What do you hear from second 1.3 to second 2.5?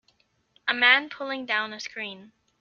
down a screen.